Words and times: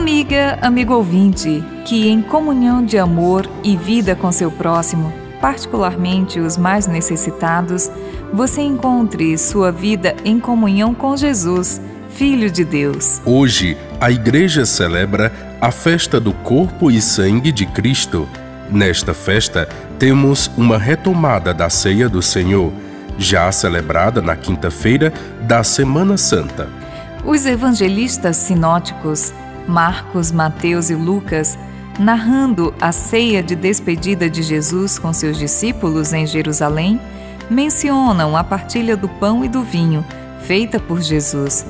Amiga, 0.00 0.58
amigo 0.62 0.94
ouvinte, 0.94 1.62
que 1.84 2.08
em 2.08 2.22
comunhão 2.22 2.82
de 2.82 2.96
amor 2.96 3.46
e 3.62 3.76
vida 3.76 4.16
com 4.16 4.32
seu 4.32 4.50
próximo, 4.50 5.12
particularmente 5.42 6.40
os 6.40 6.56
mais 6.56 6.86
necessitados, 6.86 7.90
você 8.32 8.62
encontre 8.62 9.36
sua 9.36 9.70
vida 9.70 10.16
em 10.24 10.40
comunhão 10.40 10.94
com 10.94 11.14
Jesus, 11.18 11.82
Filho 12.08 12.50
de 12.50 12.64
Deus. 12.64 13.20
Hoje, 13.26 13.76
a 14.00 14.10
Igreja 14.10 14.64
celebra 14.64 15.30
a 15.60 15.70
festa 15.70 16.18
do 16.18 16.32
corpo 16.32 16.90
e 16.90 16.98
sangue 16.98 17.52
de 17.52 17.66
Cristo. 17.66 18.26
Nesta 18.70 19.12
festa, 19.12 19.68
temos 19.98 20.50
uma 20.56 20.78
retomada 20.78 21.52
da 21.52 21.68
ceia 21.68 22.08
do 22.08 22.22
Senhor, 22.22 22.72
já 23.18 23.52
celebrada 23.52 24.22
na 24.22 24.34
quinta-feira 24.34 25.12
da 25.42 25.62
Semana 25.62 26.16
Santa. 26.16 26.70
Os 27.22 27.44
evangelistas 27.44 28.38
sinóticos, 28.38 29.34
Marcos, 29.70 30.32
Mateus 30.32 30.90
e 30.90 30.94
Lucas, 30.94 31.56
narrando 31.98 32.74
a 32.80 32.90
ceia 32.90 33.42
de 33.42 33.54
despedida 33.54 34.28
de 34.28 34.42
Jesus 34.42 34.98
com 34.98 35.12
seus 35.12 35.38
discípulos 35.38 36.12
em 36.12 36.26
Jerusalém, 36.26 37.00
mencionam 37.48 38.36
a 38.36 38.42
partilha 38.42 38.96
do 38.96 39.08
pão 39.08 39.44
e 39.44 39.48
do 39.48 39.62
vinho, 39.62 40.04
feita 40.42 40.80
por 40.80 41.00
Jesus. 41.00 41.64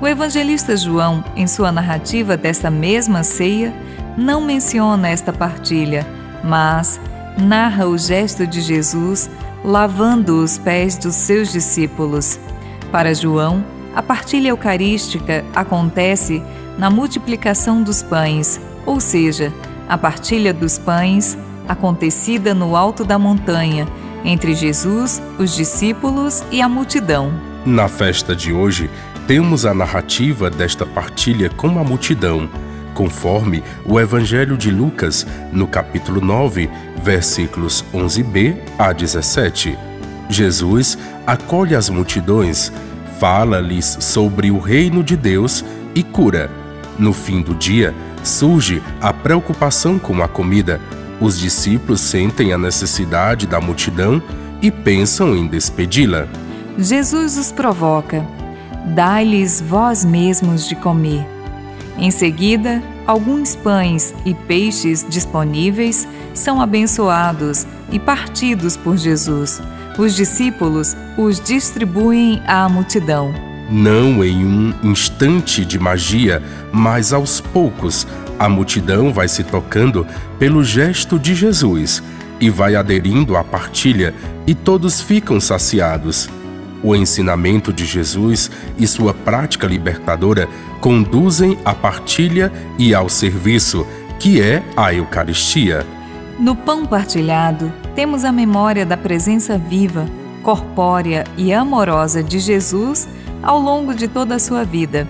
O 0.00 0.06
evangelista 0.06 0.76
João, 0.76 1.24
em 1.36 1.46
sua 1.46 1.70
narrativa 1.70 2.36
dessa 2.36 2.70
mesma 2.70 3.22
ceia, 3.22 3.72
não 4.16 4.40
menciona 4.40 5.08
esta 5.08 5.32
partilha, 5.32 6.06
mas 6.44 7.00
narra 7.38 7.86
o 7.86 7.96
gesto 7.96 8.46
de 8.46 8.60
Jesus 8.60 9.30
lavando 9.64 10.42
os 10.42 10.58
pés 10.58 10.96
dos 10.96 11.14
seus 11.14 11.52
discípulos. 11.52 12.38
Para 12.92 13.14
João, 13.14 13.64
a 13.96 14.02
partilha 14.02 14.48
eucarística 14.48 15.42
acontece 15.54 16.42
na 16.76 16.90
multiplicação 16.90 17.82
dos 17.82 18.02
pães, 18.02 18.60
ou 18.84 19.00
seja, 19.00 19.50
a 19.88 19.96
partilha 19.96 20.52
dos 20.52 20.78
pães 20.78 21.36
acontecida 21.66 22.52
no 22.52 22.76
alto 22.76 23.06
da 23.06 23.18
montanha, 23.18 23.88
entre 24.22 24.54
Jesus, 24.54 25.22
os 25.38 25.56
discípulos 25.56 26.44
e 26.50 26.60
a 26.60 26.68
multidão. 26.68 27.32
Na 27.64 27.88
festa 27.88 28.36
de 28.36 28.52
hoje, 28.52 28.90
temos 29.26 29.64
a 29.64 29.72
narrativa 29.72 30.50
desta 30.50 30.84
partilha 30.84 31.48
com 31.48 31.78
a 31.78 31.82
multidão, 31.82 32.50
conforme 32.92 33.64
o 33.82 33.98
Evangelho 33.98 34.58
de 34.58 34.70
Lucas, 34.70 35.26
no 35.50 35.66
capítulo 35.66 36.20
9, 36.20 36.68
versículos 37.02 37.82
11b 37.94 38.58
a 38.78 38.92
17. 38.92 39.76
Jesus 40.28 40.98
acolhe 41.26 41.74
as 41.74 41.88
multidões, 41.88 42.70
fala-lhes 43.18 43.96
sobre 44.00 44.50
o 44.50 44.58
reino 44.58 45.02
de 45.02 45.16
Deus 45.16 45.64
e 45.94 46.02
cura. 46.02 46.50
No 46.98 47.12
fim 47.12 47.42
do 47.42 47.54
dia, 47.54 47.94
surge 48.22 48.82
a 49.00 49.12
preocupação 49.12 49.98
com 49.98 50.22
a 50.22 50.28
comida. 50.28 50.80
Os 51.20 51.38
discípulos 51.38 52.00
sentem 52.00 52.52
a 52.52 52.58
necessidade 52.58 53.46
da 53.46 53.60
multidão 53.60 54.22
e 54.60 54.70
pensam 54.70 55.34
em 55.34 55.46
despedi-la. 55.46 56.26
Jesus 56.78 57.36
os 57.36 57.52
provoca: 57.52 58.26
Dai-lhes 58.94 59.60
vós 59.60 60.04
mesmos 60.04 60.68
de 60.68 60.74
comer. 60.76 61.26
Em 61.98 62.10
seguida, 62.10 62.82
alguns 63.06 63.56
pães 63.56 64.14
e 64.24 64.34
peixes 64.34 65.06
disponíveis 65.08 66.06
são 66.34 66.60
abençoados 66.60 67.66
e 67.90 67.98
partidos 67.98 68.76
por 68.76 68.98
Jesus. 68.98 69.62
Os 69.98 70.14
discípulos 70.14 70.94
os 71.16 71.40
distribuem 71.40 72.42
à 72.46 72.68
multidão. 72.68 73.32
Não 73.70 74.22
em 74.22 74.44
um 74.44 74.74
instante 74.84 75.64
de 75.64 75.78
magia, 75.78 76.42
mas 76.72 77.12
aos 77.12 77.40
poucos, 77.40 78.06
a 78.38 78.48
multidão 78.48 79.12
vai 79.12 79.26
se 79.26 79.42
tocando 79.42 80.06
pelo 80.38 80.62
gesto 80.62 81.18
de 81.18 81.34
Jesus 81.34 82.02
e 82.38 82.50
vai 82.50 82.76
aderindo 82.76 83.36
à 83.36 83.42
partilha, 83.42 84.14
e 84.46 84.54
todos 84.54 85.00
ficam 85.00 85.40
saciados. 85.40 86.28
O 86.82 86.94
ensinamento 86.94 87.72
de 87.72 87.86
Jesus 87.86 88.50
e 88.78 88.86
sua 88.86 89.14
prática 89.14 89.66
libertadora 89.66 90.46
conduzem 90.80 91.58
à 91.64 91.74
partilha 91.74 92.52
e 92.78 92.94
ao 92.94 93.08
serviço, 93.08 93.86
que 94.20 94.40
é 94.40 94.62
a 94.76 94.92
Eucaristia. 94.92 95.84
No 96.38 96.54
pão 96.54 96.84
partilhado, 96.84 97.72
temos 97.94 98.22
a 98.22 98.30
memória 98.30 98.84
da 98.84 98.96
presença 98.96 99.56
viva, 99.56 100.06
corpórea 100.46 101.24
e 101.36 101.52
amorosa 101.52 102.22
de 102.22 102.38
Jesus 102.38 103.08
ao 103.42 103.58
longo 103.58 103.92
de 103.92 104.06
toda 104.06 104.36
a 104.36 104.38
sua 104.38 104.62
vida. 104.62 105.04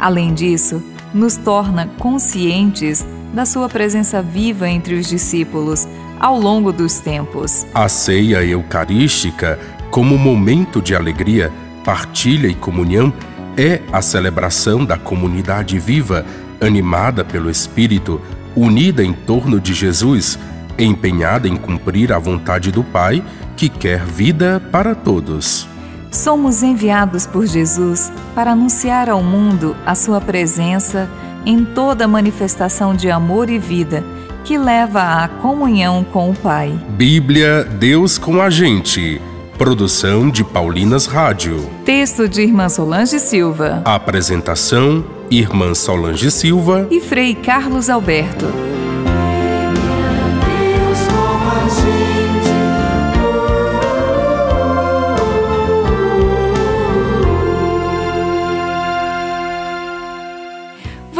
Além 0.00 0.34
disso, 0.34 0.82
nos 1.14 1.36
torna 1.36 1.88
conscientes 2.00 3.06
da 3.32 3.46
sua 3.46 3.68
presença 3.68 4.20
viva 4.20 4.68
entre 4.68 4.96
os 4.96 5.06
discípulos 5.06 5.86
ao 6.18 6.40
longo 6.40 6.72
dos 6.72 6.98
tempos. 6.98 7.64
A 7.72 7.88
ceia 7.88 8.44
eucarística 8.44 9.60
como 9.92 10.18
momento 10.18 10.82
de 10.82 10.92
alegria, 10.92 11.52
partilha 11.84 12.48
e 12.48 12.54
comunhão, 12.56 13.12
é 13.56 13.80
a 13.92 14.02
celebração 14.02 14.84
da 14.84 14.98
comunidade 14.98 15.78
viva, 15.78 16.26
animada 16.60 17.24
pelo 17.24 17.48
Espírito, 17.48 18.20
unida 18.56 19.04
em 19.04 19.12
torno 19.12 19.60
de 19.60 19.72
Jesus, 19.72 20.36
empenhada 20.82 21.46
em 21.48 21.56
cumprir 21.56 22.12
a 22.12 22.18
vontade 22.18 22.72
do 22.72 22.82
Pai, 22.82 23.22
que 23.56 23.68
quer 23.68 24.04
vida 24.04 24.60
para 24.72 24.94
todos. 24.94 25.68
Somos 26.10 26.62
enviados 26.62 27.26
por 27.26 27.46
Jesus 27.46 28.12
para 28.34 28.52
anunciar 28.52 29.08
ao 29.08 29.22
mundo 29.22 29.76
a 29.84 29.94
sua 29.94 30.20
presença 30.20 31.08
em 31.44 31.64
toda 31.64 32.08
manifestação 32.08 32.94
de 32.94 33.10
amor 33.10 33.50
e 33.50 33.58
vida 33.58 34.04
que 34.44 34.58
leva 34.58 35.24
à 35.24 35.28
comunhão 35.28 36.04
com 36.04 36.30
o 36.30 36.34
Pai. 36.34 36.78
Bíblia 36.90 37.64
Deus 37.64 38.18
com 38.18 38.40
a 38.40 38.50
gente 38.50 39.20
Produção 39.56 40.30
de 40.30 40.42
Paulinas 40.42 41.06
Rádio. 41.06 41.70
Texto 41.84 42.28
de 42.28 42.42
Irmã 42.42 42.68
Solange 42.68 43.20
Silva. 43.20 43.82
Apresentação: 43.84 45.04
Irmã 45.30 45.74
Solange 45.74 46.30
Silva 46.30 46.88
e 46.90 47.00
Frei 47.00 47.34
Carlos 47.36 47.88
Alberto. 47.88 48.73